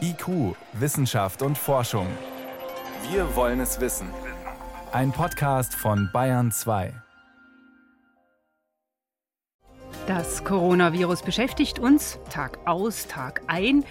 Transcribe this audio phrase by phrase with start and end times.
[0.00, 2.06] IQ, Wissenschaft und Forschung.
[3.10, 4.08] Wir wollen es wissen.
[4.92, 6.92] Ein Podcast von Bayern 2.
[10.06, 13.84] Das Coronavirus beschäftigt uns Tag aus, Tag ein.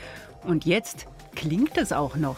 [0.44, 1.06] Und jetzt
[1.36, 2.38] klingt es auch noch.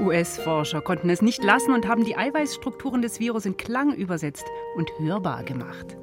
[0.00, 4.44] US-Forscher konnten es nicht lassen und haben die Eiweißstrukturen des Virus in Klang übersetzt
[4.76, 5.96] und hörbar gemacht.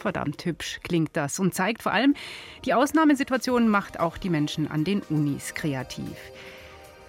[0.00, 2.14] Verdammt hübsch klingt das und zeigt vor allem,
[2.64, 6.16] die Ausnahmesituation macht auch die Menschen an den Unis kreativ.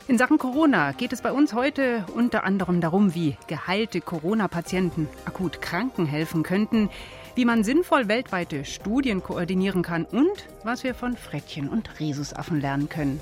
[0.08, 5.62] In Sachen Corona geht es bei uns heute unter anderem darum, wie geheilte Corona-Patienten akut
[5.62, 6.90] Kranken helfen könnten,
[7.36, 12.90] wie man sinnvoll weltweite Studien koordinieren kann und was wir von Frettchen und Rhesusaffen lernen
[12.90, 13.22] können.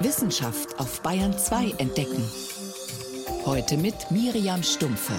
[0.00, 2.22] Wissenschaft auf Bayern 2 entdecken.
[3.46, 5.14] Heute mit Miriam Stumpfe.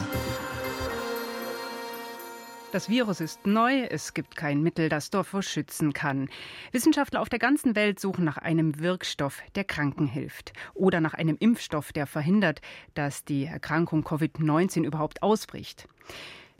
[2.71, 6.29] Das Virus ist neu, es gibt kein Mittel, das davor schützen kann.
[6.71, 10.53] Wissenschaftler auf der ganzen Welt suchen nach einem Wirkstoff, der Kranken hilft.
[10.75, 12.61] Oder nach einem Impfstoff, der verhindert,
[12.93, 15.87] dass die Erkrankung Covid-19 überhaupt ausbricht.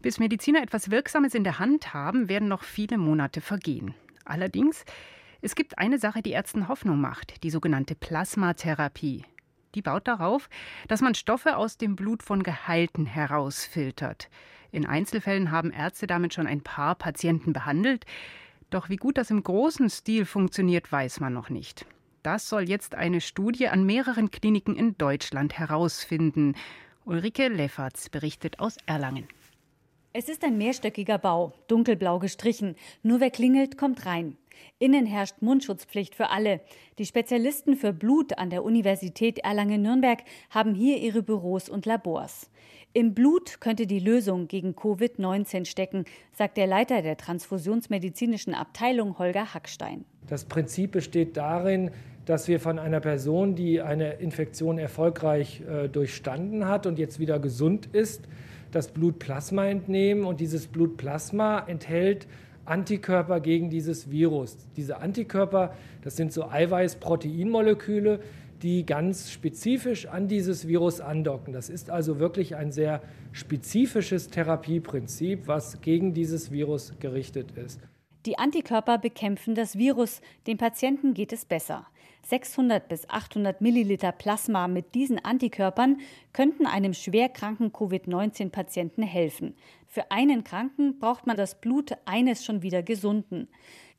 [0.01, 3.93] Bis Mediziner etwas Wirksames in der Hand haben, werden noch viele Monate vergehen.
[4.25, 4.85] Allerdings
[5.41, 9.25] es gibt eine Sache, die Ärzten Hoffnung macht, die sogenannte Plasmatherapie.
[9.75, 10.49] Die baut darauf,
[10.87, 14.29] dass man Stoffe aus dem Blut von Geheilten herausfiltert.
[14.71, 18.05] In Einzelfällen haben Ärzte damit schon ein paar Patienten behandelt.
[18.69, 21.85] Doch wie gut das im großen Stil funktioniert, weiß man noch nicht.
[22.21, 26.55] Das soll jetzt eine Studie an mehreren Kliniken in Deutschland herausfinden.
[27.05, 29.27] Ulrike Lefferts berichtet aus Erlangen.
[30.19, 32.75] Es ist ein mehrstöckiger Bau, dunkelblau gestrichen.
[33.03, 34.35] Nur wer klingelt, kommt rein.
[34.77, 36.59] Innen herrscht Mundschutzpflicht für alle.
[36.97, 42.49] Die Spezialisten für Blut an der Universität Erlangen-Nürnberg haben hier ihre Büros und Labors.
[42.91, 49.53] Im Blut könnte die Lösung gegen Covid-19 stecken, sagt der Leiter der transfusionsmedizinischen Abteilung Holger
[49.53, 50.03] Hackstein.
[50.27, 51.91] Das Prinzip besteht darin,
[52.25, 57.39] dass wir von einer Person, die eine Infektion erfolgreich äh, durchstanden hat und jetzt wieder
[57.39, 58.27] gesund ist,
[58.71, 62.27] das Blutplasma entnehmen und dieses Blutplasma enthält
[62.65, 64.57] Antikörper gegen dieses Virus.
[64.77, 68.19] Diese Antikörper, das sind so Eiweiß-Proteinmoleküle,
[68.61, 71.53] die ganz spezifisch an dieses Virus andocken.
[71.53, 77.79] Das ist also wirklich ein sehr spezifisches Therapieprinzip, was gegen dieses Virus gerichtet ist.
[78.25, 81.87] Die Antikörper bekämpfen das Virus, dem Patienten geht es besser.
[82.29, 85.97] 600 bis 800 Milliliter Plasma mit diesen Antikörpern
[86.31, 89.55] könnten einem schwerkranken Covid-19-Patienten helfen.
[89.87, 93.47] Für einen Kranken braucht man das Blut eines schon wieder Gesunden.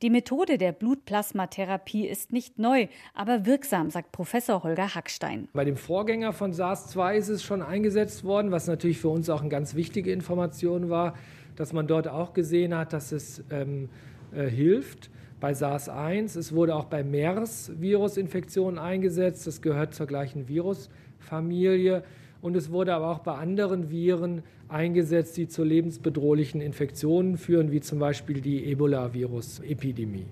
[0.02, 5.48] Die Methode der Blutplasmatherapie ist nicht neu, aber wirksam, sagt Professor Holger Hackstein.
[5.52, 9.40] Bei dem Vorgänger von SARS-2 ist es schon eingesetzt worden, was natürlich für uns auch
[9.40, 11.14] eine ganz wichtige Information war,
[11.56, 13.90] dass man dort auch gesehen hat, dass es ähm,
[14.34, 15.10] äh, hilft
[15.40, 16.38] bei SARS-1.
[16.38, 19.46] Es wurde auch bei MERS-Virusinfektionen eingesetzt.
[19.46, 22.02] Das gehört zur gleichen Virusfamilie.
[22.42, 27.80] Und es wurde aber auch bei anderen Viren eingesetzt, die zu lebensbedrohlichen Infektionen führen, wie
[27.80, 30.26] zum Beispiel die Ebola-Virus-Epidemie.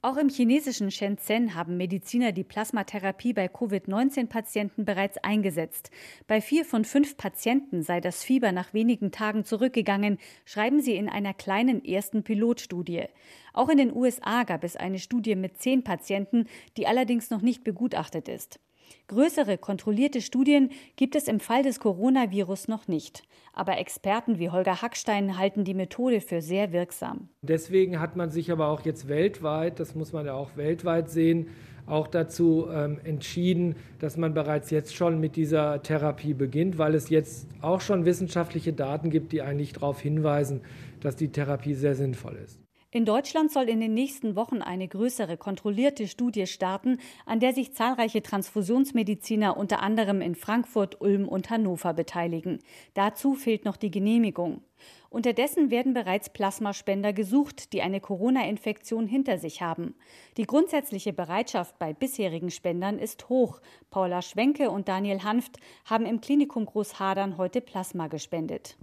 [0.00, 5.90] Auch im chinesischen Shenzhen haben Mediziner die Plasmatherapie bei Covid-19-Patienten bereits eingesetzt.
[6.28, 11.08] Bei vier von fünf Patienten sei das Fieber nach wenigen Tagen zurückgegangen, schreiben sie in
[11.08, 13.06] einer kleinen ersten Pilotstudie.
[13.52, 17.64] Auch in den USA gab es eine Studie mit zehn Patienten, die allerdings noch nicht
[17.64, 18.60] begutachtet ist.
[19.08, 23.22] Größere kontrollierte Studien gibt es im Fall des Coronavirus noch nicht.
[23.52, 27.28] Aber Experten wie Holger Hackstein halten die Methode für sehr wirksam.
[27.42, 31.48] Deswegen hat man sich aber auch jetzt weltweit, das muss man ja auch weltweit sehen,
[31.86, 37.08] auch dazu ähm, entschieden, dass man bereits jetzt schon mit dieser Therapie beginnt, weil es
[37.08, 40.60] jetzt auch schon wissenschaftliche Daten gibt, die eigentlich darauf hinweisen,
[41.00, 42.60] dass die Therapie sehr sinnvoll ist.
[42.90, 47.74] In Deutschland soll in den nächsten Wochen eine größere kontrollierte Studie starten, an der sich
[47.74, 52.60] zahlreiche Transfusionsmediziner unter anderem in Frankfurt, Ulm und Hannover beteiligen.
[52.94, 54.62] Dazu fehlt noch die Genehmigung.
[55.10, 59.94] Unterdessen werden bereits Plasmaspender gesucht, die eine Corona-Infektion hinter sich haben.
[60.38, 63.60] Die grundsätzliche Bereitschaft bei bisherigen Spendern ist hoch.
[63.90, 68.78] Paula Schwenke und Daniel Hanft haben im Klinikum Großhadern heute Plasma gespendet.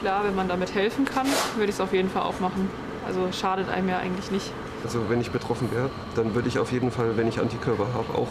[0.00, 1.26] Klar, wenn man damit helfen kann,
[1.56, 2.68] würde ich es auf jeden Fall auch machen.
[3.06, 4.52] Also schadet einem ja eigentlich nicht.
[4.82, 8.18] Also wenn ich betroffen wäre, dann würde ich auf jeden Fall, wenn ich Antikörper habe,
[8.18, 8.28] auch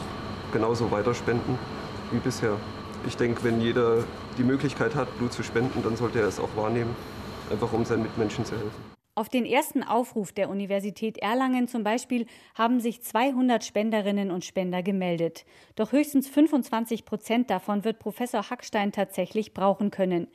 [0.52, 1.58] genauso weiterspenden
[2.12, 2.58] wie bisher.
[3.08, 4.04] Ich denke, wenn jeder
[4.38, 6.96] die Möglichkeit hat, Blut zu spenden, dann sollte er es auch wahrnehmen,
[7.52, 8.94] einfach um seinen Mitmenschen zu helfen.
[9.16, 14.82] Auf den ersten Aufruf der Universität Erlangen zum Beispiel haben sich 200 Spenderinnen und Spender
[14.82, 15.46] gemeldet.
[15.76, 20.30] Doch höchstens 25 Prozent davon wird Professor Hackstein tatsächlich brauchen können.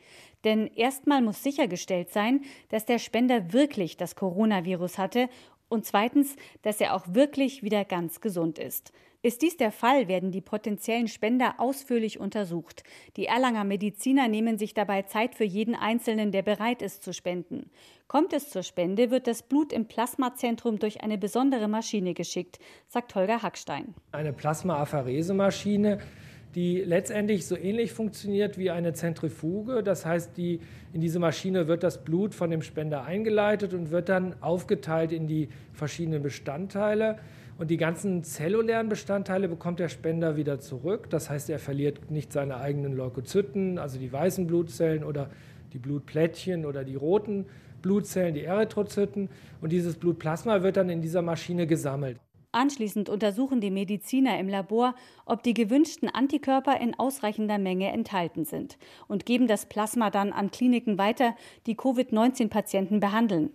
[0.44, 5.28] Denn erstmal muss sichergestellt sein, dass der Spender wirklich das Coronavirus hatte
[5.68, 8.92] und zweitens, dass er auch wirklich wieder ganz gesund ist.
[9.20, 12.84] Ist dies der Fall, werden die potenziellen Spender ausführlich untersucht.
[13.16, 17.68] Die Erlanger Mediziner nehmen sich dabei Zeit für jeden Einzelnen, der bereit ist zu spenden.
[18.06, 23.16] Kommt es zur Spende, wird das Blut im Plasmazentrum durch eine besondere Maschine geschickt, sagt
[23.16, 23.92] Holger Hackstein.
[24.12, 25.98] Eine Plasmaapherese-Maschine,
[26.58, 29.84] die letztendlich so ähnlich funktioniert wie eine Zentrifuge.
[29.84, 30.58] Das heißt, die,
[30.92, 35.28] in diese Maschine wird das Blut von dem Spender eingeleitet und wird dann aufgeteilt in
[35.28, 37.20] die verschiedenen Bestandteile.
[37.58, 41.08] Und die ganzen zellulären Bestandteile bekommt der Spender wieder zurück.
[41.10, 45.30] Das heißt, er verliert nicht seine eigenen Leukozyten, also die weißen Blutzellen oder
[45.72, 47.46] die Blutplättchen oder die roten
[47.82, 49.28] Blutzellen, die Erythrozyten.
[49.60, 52.18] Und dieses Blutplasma wird dann in dieser Maschine gesammelt.
[52.52, 54.94] Anschließend untersuchen die Mediziner im Labor,
[55.26, 60.50] ob die gewünschten Antikörper in ausreichender Menge enthalten sind und geben das Plasma dann an
[60.50, 61.36] Kliniken weiter,
[61.66, 63.50] die Covid-19-Patienten behandeln.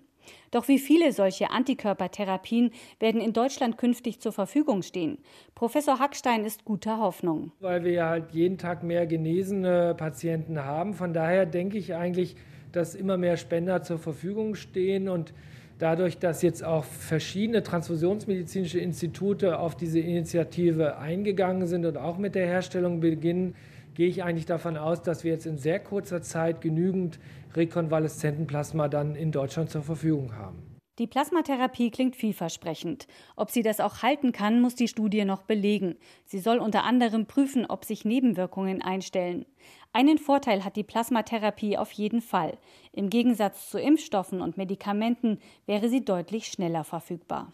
[0.52, 5.18] Doch wie viele solche Antikörpertherapien werden in Deutschland künftig zur Verfügung stehen?
[5.56, 7.52] Professor Hackstein ist guter Hoffnung.
[7.60, 10.94] Weil wir ja halt jeden Tag mehr genesene Patienten haben.
[10.94, 12.36] Von daher denke ich eigentlich,
[12.72, 15.34] dass immer mehr Spender zur Verfügung stehen und
[15.80, 22.36] dadurch, dass jetzt auch verschiedene transfusionsmedizinische Institute auf diese Initiative eingegangen sind und auch mit
[22.36, 23.56] der Herstellung beginnen,
[23.94, 27.20] gehe ich eigentlich davon aus, dass wir jetzt in sehr kurzer Zeit genügend
[27.56, 30.74] Rekonvaleszentenplasma dann in Deutschland zur Verfügung haben.
[31.00, 33.08] Die Plasmatherapie klingt vielversprechend.
[33.36, 35.96] Ob sie das auch halten kann, muss die Studie noch belegen.
[36.26, 39.46] Sie soll unter anderem prüfen, ob sich Nebenwirkungen einstellen.
[39.96, 42.58] Einen Vorteil hat die Plasmatherapie auf jeden Fall.
[42.94, 47.54] Im Gegensatz zu Impfstoffen und Medikamenten wäre sie deutlich schneller verfügbar.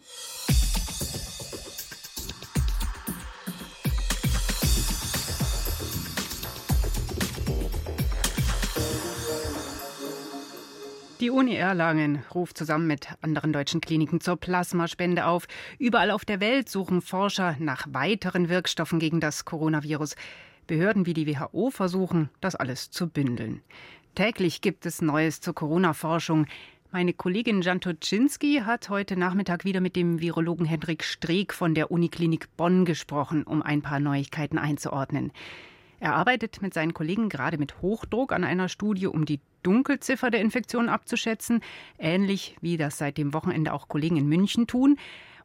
[11.20, 15.46] Die Uni Erlangen ruft zusammen mit anderen deutschen Kliniken zur Plasmaspende auf.
[15.78, 20.16] Überall auf der Welt suchen Forscher nach weiteren Wirkstoffen gegen das Coronavirus.
[20.70, 23.60] Behörden wie die WHO versuchen, das alles zu bündeln.
[24.14, 26.46] Täglich gibt es Neues zur Corona-Forschung.
[26.92, 32.56] Meine Kollegin Jan hat heute Nachmittag wieder mit dem Virologen Hendrik Streeck von der Uniklinik
[32.56, 35.32] Bonn gesprochen, um ein paar Neuigkeiten einzuordnen.
[35.98, 40.40] Er arbeitet mit seinen Kollegen gerade mit Hochdruck an einer Studie, um die Dunkelziffer der
[40.40, 41.62] Infektion abzuschätzen,
[41.98, 44.98] ähnlich wie das seit dem Wochenende auch Kollegen in München tun.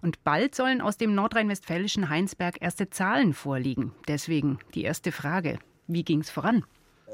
[0.05, 3.91] Und bald sollen aus dem nordrhein-westfälischen Heinsberg erste Zahlen vorliegen.
[4.07, 5.57] Deswegen die erste Frage.
[5.87, 6.63] Wie ging es voran?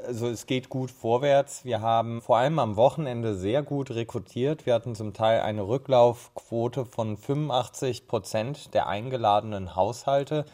[0.06, 1.64] Also es geht gut vorwärts.
[1.64, 4.66] Wir haben vor allem am Wochenende sehr gut rekrutiert.
[4.66, 10.44] Wir hatten zum Teil eine Rücklaufquote von 85 Prozent der eingeladenen Haushalte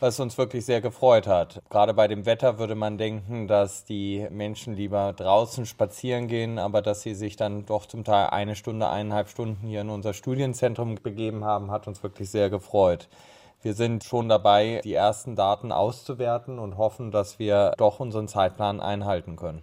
[0.00, 1.60] was uns wirklich sehr gefreut hat.
[1.70, 6.82] Gerade bei dem Wetter würde man denken, dass die Menschen lieber draußen spazieren gehen, aber
[6.82, 10.96] dass sie sich dann doch zum Teil eine Stunde, eineinhalb Stunden hier in unser Studienzentrum
[10.96, 13.08] begeben haben, hat uns wirklich sehr gefreut.
[13.60, 18.80] Wir sind schon dabei, die ersten Daten auszuwerten und hoffen, dass wir doch unseren Zeitplan
[18.80, 19.62] einhalten können.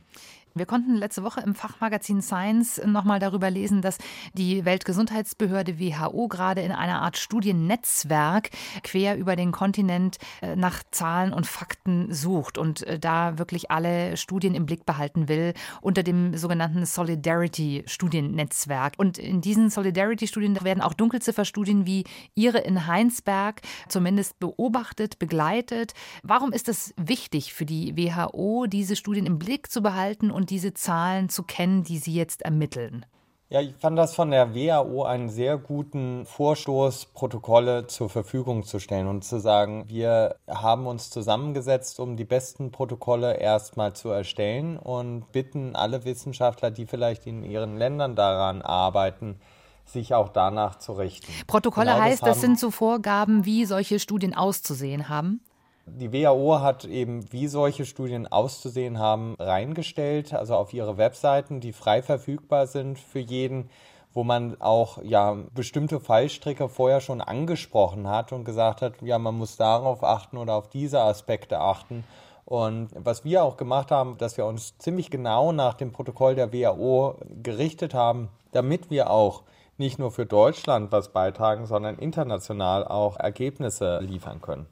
[0.58, 3.98] Wir konnten letzte Woche im Fachmagazin Science nochmal darüber lesen, dass
[4.36, 11.34] die Weltgesundheitsbehörde WHO gerade in einer Art Studiennetzwerk quer über den Kontinent äh, nach Zahlen
[11.34, 16.38] und Fakten sucht und äh, da wirklich alle Studien im Blick behalten will unter dem
[16.38, 18.94] sogenannten Solidarity-Studiennetzwerk.
[18.96, 25.96] Und in diesen Solidarity-Studien werden auch Dunkelzifferstudien wie Ihre in Heinsberg zumindest beobachtet, begleitet.
[26.24, 30.52] Warum ist es wichtig für die WHO, diese Studien im Blick zu behalten und und
[30.52, 33.04] diese Zahlen zu kennen, die Sie jetzt ermitteln?
[33.50, 38.80] Ja, ich fand das von der WHO einen sehr guten Vorstoß, Protokolle zur Verfügung zu
[38.80, 44.78] stellen und zu sagen, wir haben uns zusammengesetzt, um die besten Protokolle erstmal zu erstellen
[44.78, 49.40] und bitten alle Wissenschaftler, die vielleicht in ihren Ländern daran arbeiten,
[49.84, 51.26] sich auch danach zu richten.
[51.48, 55.42] Protokolle genau heißt, das, das sind so Vorgaben, wie solche Studien auszusehen haben?
[55.88, 61.74] Die WHO hat eben, wie solche Studien auszusehen haben, reingestellt, also auf ihre Webseiten, die
[61.74, 63.70] frei verfügbar sind für jeden,
[64.12, 69.38] wo man auch ja bestimmte Fallstricke vorher schon angesprochen hat und gesagt hat, ja, man
[69.38, 72.04] muss darauf achten oder auf diese Aspekte achten.
[72.46, 76.52] Und was wir auch gemacht haben, dass wir uns ziemlich genau nach dem Protokoll der
[76.52, 79.44] WHO gerichtet haben, damit wir auch
[79.78, 84.68] nicht nur für Deutschland was beitragen, sondern international auch Ergebnisse liefern können.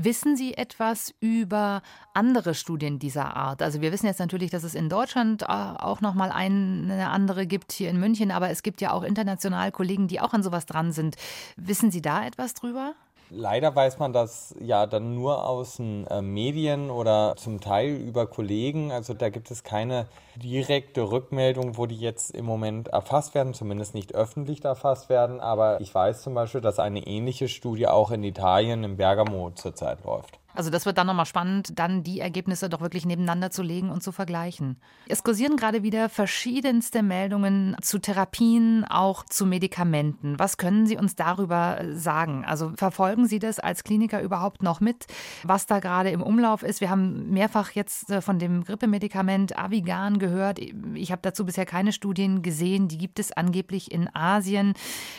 [0.00, 1.82] Wissen Sie etwas über
[2.14, 3.62] andere Studien dieser Art?
[3.62, 7.48] Also wir wissen jetzt natürlich, dass es in Deutschland äh, auch noch mal eine andere
[7.48, 10.66] gibt hier in München, aber es gibt ja auch international Kollegen, die auch an sowas
[10.66, 11.16] dran sind.
[11.56, 12.94] Wissen Sie da etwas drüber?
[13.30, 18.26] Leider weiß man das ja dann nur aus den äh, Medien oder zum Teil über
[18.26, 18.90] Kollegen.
[18.90, 20.06] Also da gibt es keine
[20.36, 25.40] direkte Rückmeldung, wo die jetzt im Moment erfasst werden, zumindest nicht öffentlich erfasst werden.
[25.40, 30.04] Aber ich weiß zum Beispiel, dass eine ähnliche Studie auch in Italien, im Bergamo zurzeit
[30.04, 30.38] läuft.
[30.58, 34.02] Also das wird dann nochmal spannend, dann die Ergebnisse doch wirklich nebeneinander zu legen und
[34.02, 34.76] zu vergleichen.
[35.06, 40.36] Es kursieren gerade wieder verschiedenste Meldungen zu Therapien, auch zu Medikamenten.
[40.36, 42.44] Was können Sie uns darüber sagen?
[42.44, 45.06] Also verfolgen Sie das als Kliniker überhaupt noch mit,
[45.44, 46.80] was da gerade im Umlauf ist?
[46.80, 50.58] Wir haben mehrfach jetzt äh, von dem Grippemedikament Avigan gehört.
[50.94, 52.88] Ich habe dazu bisher keine Studien gesehen.
[52.88, 54.74] Die gibt es angeblich in Asien.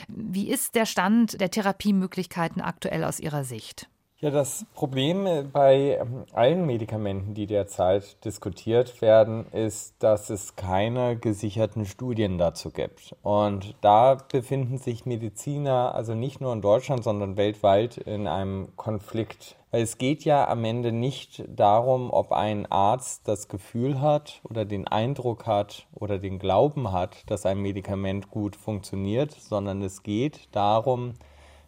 [0.10, 3.88] Wie ist der Stand der Therapiemöglichkeiten aktuell aus Ihrer Sicht?
[4.22, 10.58] Ja, das Problem äh, bei ähm, allen Medikamenten, die derzeit diskutiert werden, ist, dass es
[10.58, 13.16] keine gesicherten Studien dazu gibt.
[13.24, 19.56] Und da befinden sich Mediziner, also nicht nur in Deutschland, sondern weltweit in einem Konflikt.
[19.72, 24.86] Es geht ja am Ende nicht darum, ob ein Arzt das Gefühl hat oder den
[24.86, 31.14] Eindruck hat oder den Glauben hat, dass ein Medikament gut funktioniert, sondern es geht darum,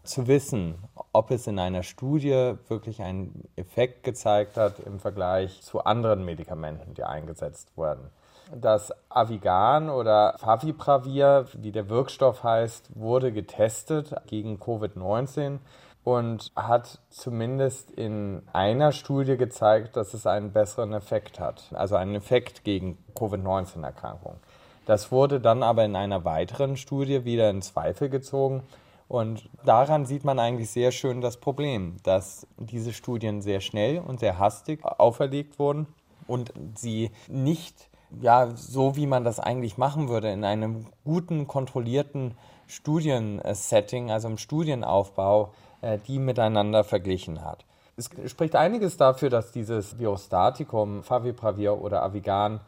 [0.03, 0.75] zu wissen,
[1.13, 6.93] ob es in einer Studie wirklich einen Effekt gezeigt hat im Vergleich zu anderen Medikamenten,
[6.93, 8.10] die eingesetzt wurden.
[8.53, 15.60] Das Avigan oder Favipravir, wie der Wirkstoff heißt, wurde getestet gegen Covid-19
[16.03, 22.15] und hat zumindest in einer Studie gezeigt, dass es einen besseren Effekt hat, also einen
[22.15, 24.39] Effekt gegen Covid-19-Erkrankungen.
[24.86, 28.63] Das wurde dann aber in einer weiteren Studie wieder in Zweifel gezogen
[29.11, 34.21] und daran sieht man eigentlich sehr schön das Problem, dass diese Studien sehr schnell und
[34.21, 35.87] sehr hastig auferlegt wurden
[36.27, 37.89] und sie nicht
[38.21, 42.35] ja, so wie man das eigentlich machen würde, in einem guten, kontrollierten
[42.67, 45.51] Studiensetting, also im Studienaufbau,
[45.81, 47.65] äh, die miteinander verglichen hat.
[47.97, 52.61] Es spricht einiges dafür, dass dieses Virostatikum, Favipravir oder Avigan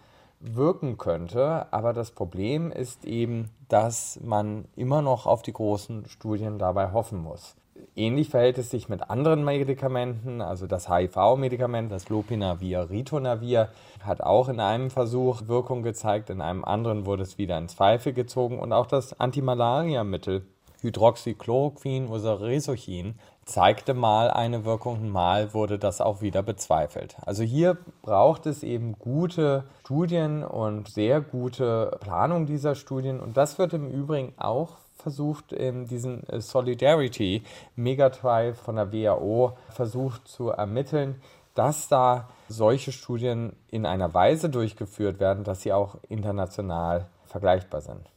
[0.43, 1.71] wirken könnte.
[1.71, 7.21] Aber das Problem ist eben, dass man immer noch auf die großen Studien dabei hoffen
[7.21, 7.55] muss.
[7.95, 13.69] Ähnlich verhält es sich mit anderen Medikamenten, also das HIV-Medikament, das Lopinavir, Ritonavir,
[14.03, 18.13] hat auch in einem Versuch Wirkung gezeigt, in einem anderen wurde es wieder in Zweifel
[18.13, 20.43] gezogen und auch das Antimalariamittel
[20.81, 27.15] Hydroxychloroquin oder Resochin zeigte mal eine Wirkung, mal wurde das auch wieder bezweifelt.
[27.25, 33.57] Also hier braucht es eben gute Studien und sehr gute Planung dieser Studien und das
[33.57, 37.43] wird im Übrigen auch versucht in diesem Solidarity
[37.75, 41.21] Megatrial von der WHO versucht zu ermitteln,
[41.55, 48.12] dass da solche Studien in einer Weise durchgeführt werden, dass sie auch international vergleichbar sind.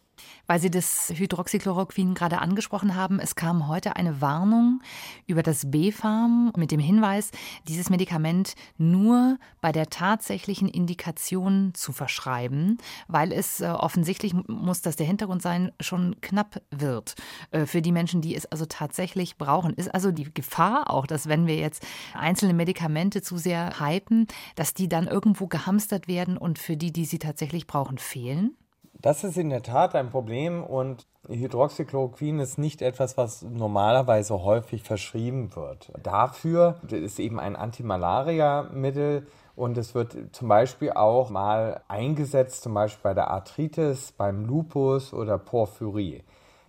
[0.46, 4.80] Weil Sie das Hydroxychloroquin gerade angesprochen haben, es kam heute eine Warnung
[5.26, 7.30] über das B-Farm mit dem Hinweis,
[7.68, 14.96] dieses Medikament nur bei der tatsächlichen Indikation zu verschreiben, weil es äh, offensichtlich muss das
[14.96, 17.14] der Hintergrund sein, schon knapp wird
[17.50, 19.74] äh, für die Menschen, die es also tatsächlich brauchen.
[19.74, 24.74] Ist also die Gefahr auch, dass wenn wir jetzt einzelne Medikamente zu sehr hypen, dass
[24.74, 28.56] die dann irgendwo gehamstert werden und für die, die sie tatsächlich brauchen, fehlen?
[29.00, 34.82] Das ist in der Tat ein Problem und Hydroxychloroquin ist nicht etwas, was normalerweise häufig
[34.82, 35.92] verschrieben wird.
[36.02, 43.02] Dafür ist eben ein Antimalaria-Mittel und es wird zum Beispiel auch mal eingesetzt, zum Beispiel
[43.02, 46.22] bei der Arthritis, beim Lupus oder Porphyrie.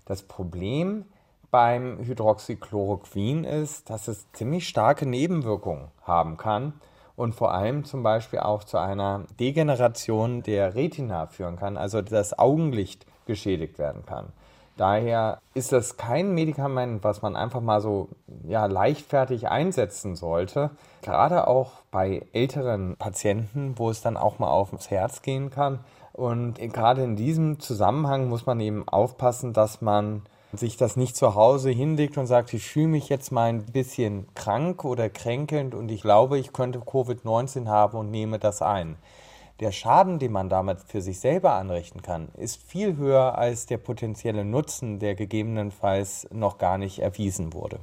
[0.06, 1.06] Das Problem
[1.50, 6.74] beim Hydroxychloroquin ist, dass es ziemlich starke Nebenwirkungen haben kann
[7.18, 12.38] und vor allem zum Beispiel auch zu einer Degeneration der Retina führen kann, also das
[12.38, 14.28] Augenlicht geschädigt werden kann.
[14.78, 18.10] Daher ist das kein Medikament, was man einfach mal so
[18.48, 20.70] ja, leichtfertig einsetzen sollte.
[21.02, 25.80] Gerade auch bei älteren Patienten, wo es dann auch mal aufs Herz gehen kann.
[26.14, 30.22] Und gerade in diesem Zusammenhang muss man eben aufpassen, dass man
[30.54, 34.28] sich das nicht zu Hause hinlegt und sagt, ich fühle mich jetzt mal ein bisschen
[34.34, 38.98] krank oder kränkelnd und ich glaube, ich könnte Covid-19 haben und nehme das ein.
[39.60, 43.78] Der Schaden, den man damit für sich selber anrichten kann, ist viel höher als der
[43.78, 47.80] potenzielle Nutzen, der gegebenenfalls noch gar nicht erwiesen wurde.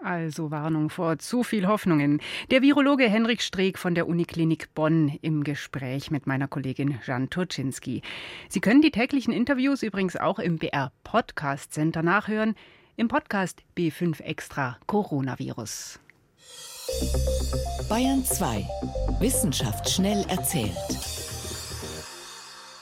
[0.00, 2.20] Also Warnung vor zu viel Hoffnungen.
[2.50, 8.02] Der Virologe Henrik Streeck von der Uniklinik Bonn im Gespräch mit meiner Kollegin Jan Turczynski.
[8.48, 12.54] Sie können die täglichen Interviews übrigens auch im BR Podcast Center nachhören,
[12.96, 15.98] im Podcast B5 Extra Coronavirus.
[17.88, 18.66] Bayern 2.
[19.18, 21.27] Wissenschaft schnell erzählt.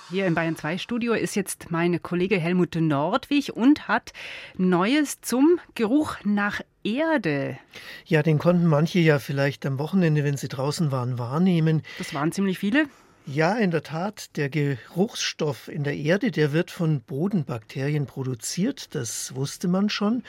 [0.09, 4.13] Hier im Bayern 2 Studio ist jetzt meine Kollege Helmut Nordwig und hat
[4.57, 7.59] Neues zum Geruch nach Erde.
[8.05, 11.83] Ja, den konnten manche ja vielleicht am Wochenende, wenn sie draußen waren, wahrnehmen.
[11.99, 12.87] Das waren ziemlich viele.
[13.29, 19.35] Ja, in der Tat, der Geruchsstoff in der Erde, der wird von Bodenbakterien produziert, das
[19.35, 20.23] wusste man schon.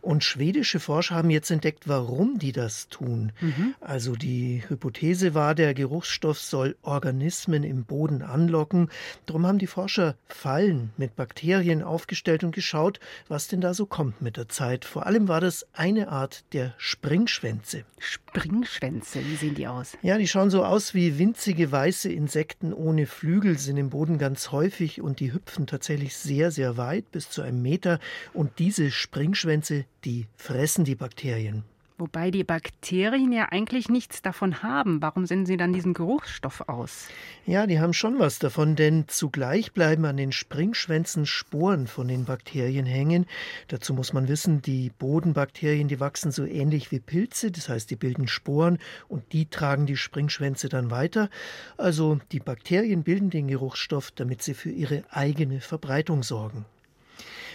[0.00, 3.32] Und schwedische Forscher haben jetzt entdeckt, warum die das tun.
[3.40, 3.74] Mhm.
[3.80, 8.88] Also die Hypothese war, der Geruchsstoff soll Organismen im Boden anlocken.
[9.26, 14.22] Darum haben die Forscher Fallen mit Bakterien aufgestellt und geschaut, was denn da so kommt
[14.22, 14.84] mit der Zeit.
[14.84, 17.84] Vor allem war das eine Art der Springschwänze.
[17.98, 19.98] Springschwänze, wie sehen die aus?
[20.02, 22.43] Ja, die schauen so aus wie winzige weiße Insekten.
[22.44, 27.10] Insekten ohne Flügel sind im Boden ganz häufig und die hüpfen tatsächlich sehr, sehr weit,
[27.10, 28.00] bis zu einem Meter.
[28.34, 31.64] Und diese Springschwänze, die fressen die Bakterien.
[31.96, 35.00] Wobei die Bakterien ja eigentlich nichts davon haben.
[35.00, 37.06] Warum senden sie dann diesen Geruchsstoff aus?
[37.46, 42.24] Ja, die haben schon was davon, denn zugleich bleiben an den Springschwänzen Sporen von den
[42.24, 43.26] Bakterien hängen.
[43.68, 47.96] Dazu muss man wissen, die Bodenbakterien, die wachsen so ähnlich wie Pilze, das heißt, die
[47.96, 51.30] bilden Sporen und die tragen die Springschwänze dann weiter.
[51.76, 56.64] Also die Bakterien bilden den Geruchsstoff, damit sie für ihre eigene Verbreitung sorgen.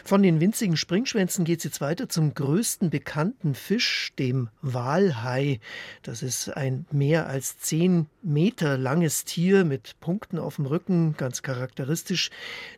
[0.03, 5.59] Von den winzigen Springschwänzen geht es jetzt weiter zum größten bekannten Fisch, dem Walhai.
[6.03, 11.41] Das ist ein mehr als zehn Meter langes Tier mit Punkten auf dem Rücken, ganz
[11.41, 12.29] charakteristisch.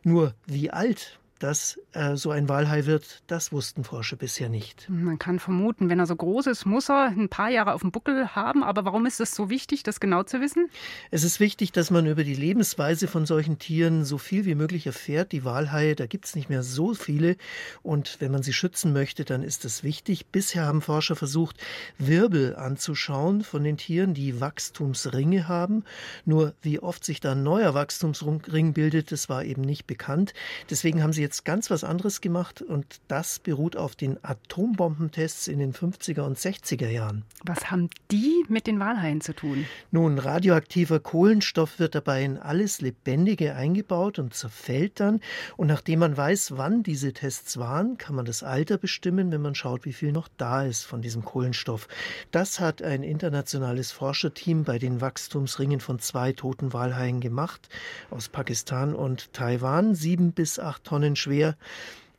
[0.02, 4.86] Nur wie alt dass äh, so ein Walhai wird, das wussten Forscher bisher nicht.
[4.88, 7.90] Man kann vermuten, wenn er so groß ist, muss er ein paar Jahre auf dem
[7.90, 8.62] Buckel haben.
[8.62, 10.70] Aber warum ist es so wichtig, das genau zu wissen?
[11.10, 14.86] Es ist wichtig, dass man über die Lebensweise von solchen Tieren so viel wie möglich
[14.86, 15.32] erfährt.
[15.32, 17.36] Die Walhaie, da gibt es nicht mehr so viele.
[17.82, 20.26] Und wenn man sie schützen möchte, dann ist das wichtig.
[20.26, 21.56] Bisher haben Forscher versucht,
[21.98, 25.84] Wirbel anzuschauen von den Tieren, die Wachstumsringe haben.
[26.24, 30.34] Nur wie oft sich da ein neuer Wachstumsring bildet, das war eben nicht bekannt.
[30.70, 35.48] Deswegen haben sie jetzt jetzt ganz was anderes gemacht und das beruht auf den Atombombentests
[35.48, 37.24] in den 50er und 60er Jahren.
[37.42, 39.64] Was haben die mit den Walhaien zu tun?
[39.90, 45.20] Nun, radioaktiver Kohlenstoff wird dabei in alles Lebendige eingebaut und zerfällt dann.
[45.56, 49.54] Und nachdem man weiß, wann diese Tests waren, kann man das Alter bestimmen, wenn man
[49.54, 51.88] schaut, wie viel noch da ist von diesem Kohlenstoff.
[52.30, 57.70] Das hat ein internationales Forscherteam bei den Wachstumsringen von zwei toten Walhaien gemacht,
[58.10, 59.94] aus Pakistan und Taiwan.
[59.94, 61.56] Sieben bis acht Tonnen schwer.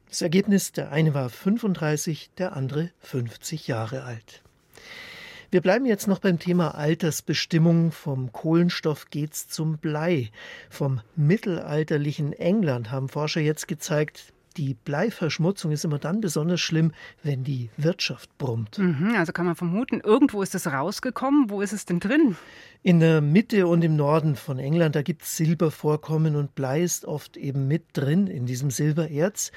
[0.10, 4.44] Das Ergebnis, der eine war 35, der andere 50 Jahre alt.
[5.52, 7.92] Wir bleiben jetzt noch beim Thema Altersbestimmung.
[7.92, 10.32] Vom Kohlenstoff geht's zum Blei.
[10.70, 16.92] Vom mittelalterlichen England haben Forscher jetzt gezeigt, die Bleiverschmutzung ist immer dann besonders schlimm,
[17.24, 18.78] wenn die Wirtschaft brummt.
[18.78, 21.50] Mhm, also kann man vermuten, irgendwo ist es rausgekommen.
[21.50, 22.36] Wo ist es denn drin?
[22.82, 27.06] In der Mitte und im Norden von England, da gibt es Silbervorkommen und Blei ist
[27.06, 29.52] oft eben mit drin in diesem Silbererz.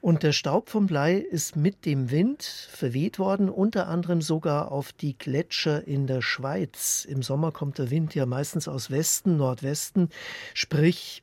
[0.00, 4.92] Und der Staub vom Blei ist mit dem Wind verweht worden, unter anderem sogar auf
[4.92, 7.06] die Gletscher in der Schweiz.
[7.08, 10.10] Im Sommer kommt der Wind ja meistens aus Westen, Nordwesten,
[10.54, 11.22] sprich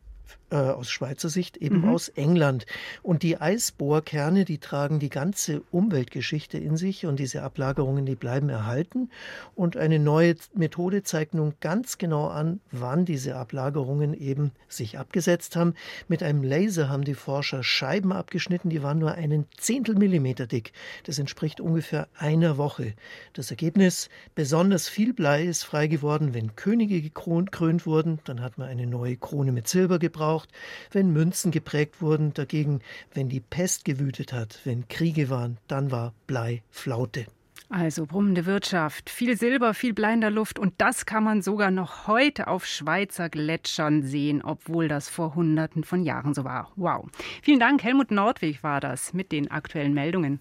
[0.54, 1.90] äh, aus Schweizer Sicht eben mhm.
[1.90, 2.68] aus England.
[3.02, 8.50] Und die Eisbohrkerne, die tragen die ganze Umweltgeschichte in sich und diese Ablagerungen, die bleiben
[8.50, 9.10] erhalten.
[9.56, 15.56] Und eine neue Methode zeigt nun ganz genau an, wann diese Ablagerungen eben sich abgesetzt
[15.56, 15.74] haben.
[16.08, 20.72] Mit einem Laser haben die Forscher Scheiben abgeschnitten, die waren nur einen Zehntel Millimeter dick.
[21.06, 22.94] Das entspricht ungefähr einer Woche.
[23.34, 28.68] Das Ergebnis, besonders viel Blei ist frei geworden, wenn Könige gekrönt wurden, dann hat man
[28.68, 30.50] eine neue Krone mit Silber gebraucht gebraucht,
[30.92, 32.34] wenn Münzen geprägt wurden.
[32.34, 32.82] Dagegen,
[33.14, 37.26] wenn die Pest gewütet hat, wenn Kriege waren, dann war Blei Flaute.
[37.70, 42.48] Also brummende Wirtschaft, viel Silber, viel bleibender Luft und das kann man sogar noch heute
[42.48, 46.72] auf Schweizer Gletschern sehen, obwohl das vor Hunderten von Jahren so war.
[46.76, 47.08] Wow.
[47.42, 50.40] Vielen Dank, Helmut Nordweg war das mit den aktuellen Meldungen.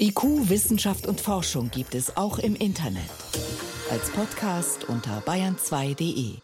[0.00, 3.10] IQ, Wissenschaft und Forschung gibt es auch im Internet.
[3.92, 6.43] Als Podcast unter bayern2.de.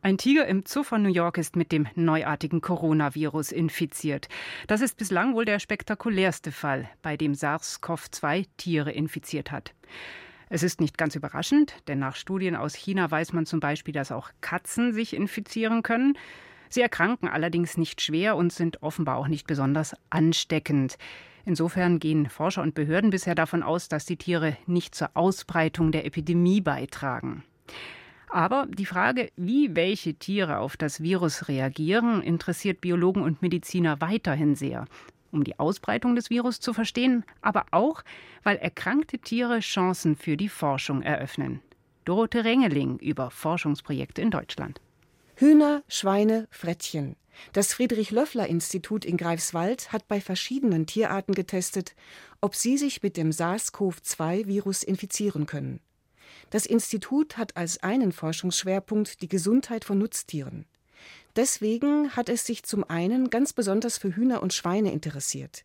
[0.00, 4.28] Ein Tiger im Zoo von New York ist mit dem neuartigen Coronavirus infiziert.
[4.68, 9.74] Das ist bislang wohl der spektakulärste Fall, bei dem SARS-CoV-2 Tiere infiziert hat.
[10.50, 14.12] Es ist nicht ganz überraschend, denn nach Studien aus China weiß man zum Beispiel, dass
[14.12, 16.16] auch Katzen sich infizieren können.
[16.68, 20.96] Sie erkranken allerdings nicht schwer und sind offenbar auch nicht besonders ansteckend.
[21.44, 26.06] Insofern gehen Forscher und Behörden bisher davon aus, dass die Tiere nicht zur Ausbreitung der
[26.06, 27.42] Epidemie beitragen.
[28.30, 34.54] Aber die Frage, wie welche Tiere auf das Virus reagieren, interessiert Biologen und Mediziner weiterhin
[34.54, 34.84] sehr.
[35.30, 38.02] Um die Ausbreitung des Virus zu verstehen, aber auch,
[38.42, 41.60] weil erkrankte Tiere Chancen für die Forschung eröffnen.
[42.04, 44.80] Dorothee Rengeling über Forschungsprojekte in Deutschland.
[45.36, 47.16] Hühner, Schweine, Frettchen.
[47.52, 51.94] Das Friedrich-Löffler-Institut in Greifswald hat bei verschiedenen Tierarten getestet,
[52.40, 55.80] ob sie sich mit dem SARS-CoV-2-Virus infizieren können.
[56.50, 60.64] Das Institut hat als einen Forschungsschwerpunkt die Gesundheit von Nutztieren.
[61.36, 65.64] Deswegen hat es sich zum einen ganz besonders für Hühner und Schweine interessiert.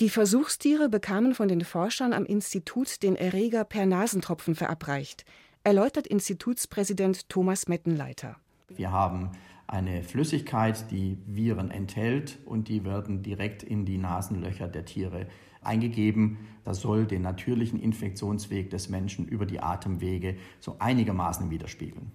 [0.00, 5.24] Die Versuchstiere bekamen von den Forschern am Institut den Erreger per Nasentropfen verabreicht,
[5.62, 8.36] erläutert Institutspräsident Thomas Mettenleiter.
[8.68, 9.30] Wir haben
[9.66, 15.26] eine Flüssigkeit, die Viren enthält und die werden direkt in die Nasenlöcher der Tiere
[15.66, 16.38] eingegeben.
[16.64, 22.10] Das soll den natürlichen Infektionsweg des Menschen über die Atemwege so einigermaßen widerspiegeln.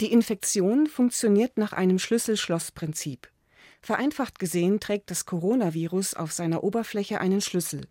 [0.00, 3.28] Die Infektion funktioniert nach einem Schlüssel-Schloss-Prinzip.
[3.80, 7.86] Vereinfacht gesehen trägt das Coronavirus auf seiner Oberfläche einen Schlüssel.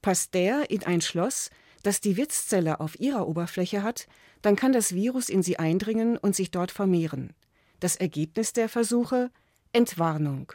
[0.00, 1.50] Passt der in ein Schloss,
[1.82, 4.06] das die Wirtszelle auf ihrer Oberfläche hat,
[4.42, 7.32] dann kann das Virus in sie eindringen und sich dort vermehren.
[7.80, 9.30] Das Ergebnis der Versuche
[9.72, 10.52] Entwarnung.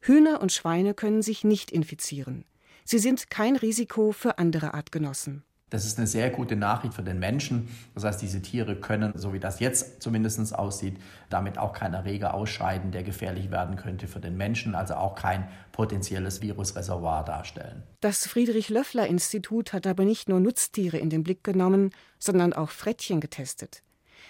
[0.00, 2.44] Hühner und Schweine können sich nicht infizieren.
[2.84, 5.44] Sie sind kein Risiko für andere Artgenossen.
[5.72, 7.66] Das ist eine sehr gute Nachricht für den Menschen.
[7.94, 10.98] Das heißt, diese Tiere können, so wie das jetzt zumindest aussieht,
[11.30, 15.48] damit auch keinen Erreger ausscheiden, der gefährlich werden könnte für den Menschen, also auch kein
[15.72, 17.84] potenzielles Virusreservoir darstellen.
[18.02, 23.82] Das Friedrich-Löffler-Institut hat aber nicht nur Nutztiere in den Blick genommen, sondern auch Frettchen getestet.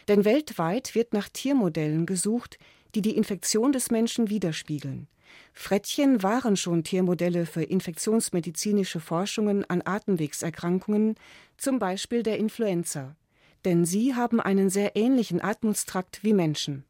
[0.07, 2.57] Denn weltweit wird nach Tiermodellen gesucht,
[2.95, 5.09] die die Infektion des Menschen widerspiegeln.
[5.53, 11.17] Frettchen waren schon Tiermodelle für infektionsmedizinische Forschungen an Atemwegserkrankungen,
[11.57, 13.17] zum Beispiel der Influenza.
[13.65, 16.85] Denn sie haben einen sehr ähnlichen Atmungstrakt wie Menschen.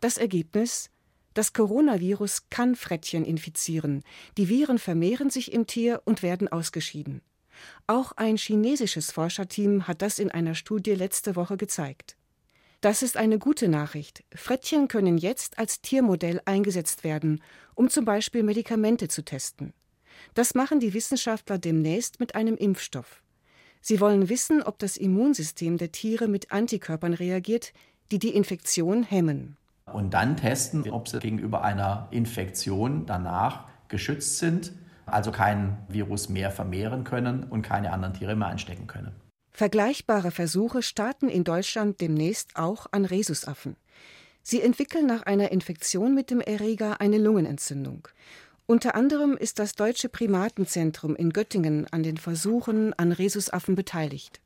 [0.00, 0.90] Das Ergebnis?
[1.34, 4.02] Das Coronavirus kann Frettchen infizieren.
[4.38, 7.20] Die Viren vermehren sich im Tier und werden ausgeschieden.
[7.86, 12.15] Auch ein chinesisches Forscherteam hat das in einer Studie letzte Woche gezeigt.
[12.86, 14.22] Das ist eine gute Nachricht.
[14.32, 17.42] Frettchen können jetzt als Tiermodell eingesetzt werden,
[17.74, 19.72] um zum Beispiel Medikamente zu testen.
[20.34, 23.24] Das machen die Wissenschaftler demnächst mit einem Impfstoff.
[23.80, 27.72] Sie wollen wissen, ob das Immunsystem der Tiere mit Antikörpern reagiert,
[28.12, 29.56] die die Infektion hemmen.
[29.92, 34.70] Und dann testen, ob sie gegenüber einer Infektion danach geschützt sind,
[35.06, 39.25] also kein Virus mehr vermehren können und keine anderen Tiere mehr anstecken können.
[39.56, 43.76] Vergleichbare Versuche starten in Deutschland demnächst auch an Rhesusaffen.
[44.42, 48.06] Sie entwickeln nach einer Infektion mit dem Erreger eine Lungenentzündung.
[48.66, 54.42] Unter anderem ist das Deutsche Primatenzentrum in Göttingen an den Versuchen an Rhesusaffen beteiligt.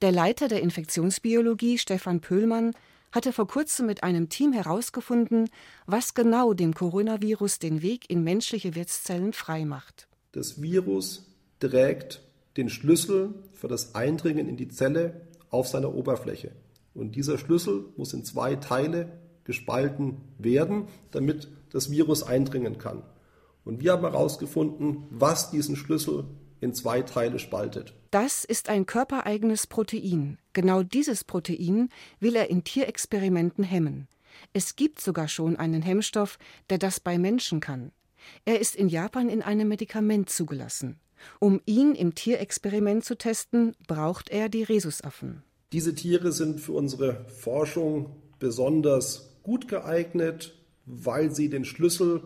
[0.00, 2.70] Der Leiter der Infektionsbiologie, Stefan Pöhlmann,
[3.10, 5.50] hatte vor kurzem mit einem Team herausgefunden,
[5.86, 10.06] was genau dem Coronavirus den Weg in menschliche Wirtszellen freimacht.
[10.30, 11.26] Das Virus
[11.58, 12.20] trägt
[12.56, 16.52] den Schlüssel für das Eindringen in die Zelle auf seiner Oberfläche.
[16.94, 23.02] Und dieser Schlüssel muss in zwei Teile gespalten werden, damit das Virus eindringen kann.
[23.64, 26.24] Und wir haben herausgefunden, was diesen Schlüssel
[26.60, 27.94] in zwei Teile spaltet.
[28.10, 30.38] Das ist ein körpereigenes Protein.
[30.52, 31.88] Genau dieses Protein
[32.20, 34.06] will er in Tierexperimenten hemmen.
[34.52, 36.38] Es gibt sogar schon einen Hemmstoff,
[36.70, 37.92] der das bei Menschen kann.
[38.44, 41.00] Er ist in Japan in einem Medikament zugelassen.
[41.40, 45.42] Um ihn im Tierexperiment zu testen, braucht er die Rhesusaffen.
[45.72, 50.54] Diese Tiere sind für unsere Forschung besonders gut geeignet,
[50.84, 52.22] weil sie den Schlüssel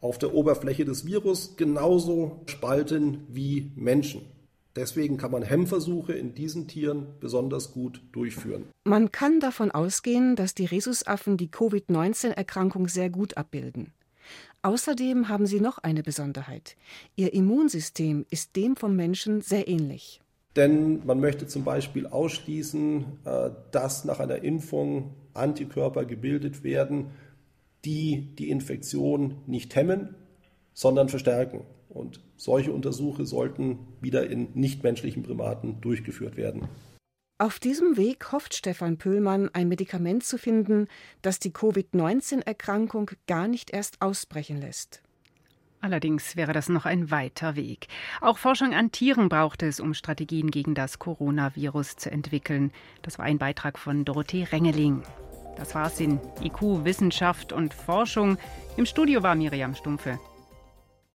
[0.00, 4.22] auf der Oberfläche des Virus genauso spalten wie Menschen.
[4.76, 8.66] Deswegen kann man Hemmversuche in diesen Tieren besonders gut durchführen.
[8.84, 13.92] Man kann davon ausgehen, dass die Rhesusaffen die Covid-19-Erkrankung sehr gut abbilden.
[14.62, 16.76] Außerdem haben sie noch eine Besonderheit.
[17.16, 20.20] Ihr Immunsystem ist dem vom Menschen sehr ähnlich.
[20.56, 27.10] Denn man möchte zum Beispiel ausschließen, äh, dass nach einer Impfung Antikörper gebildet werden,
[27.84, 30.14] die die Infektion nicht hemmen,
[30.74, 31.62] sondern verstärken.
[31.88, 36.68] Und solche Untersuche sollten wieder in nichtmenschlichen Primaten durchgeführt werden.
[37.40, 40.88] Auf diesem Weg hofft Stefan Pöhlmann, ein Medikament zu finden,
[41.22, 45.00] das die Covid-19-Erkrankung gar nicht erst ausbrechen lässt.
[45.80, 47.88] Allerdings wäre das noch ein weiter Weg.
[48.20, 52.72] Auch Forschung an Tieren braucht es, um Strategien gegen das Coronavirus zu entwickeln.
[53.00, 55.02] Das war ein Beitrag von Dorothee Rengeling.
[55.56, 58.36] Das war's in IQ, Wissenschaft und Forschung.
[58.76, 60.20] Im Studio war Miriam Stumpfe.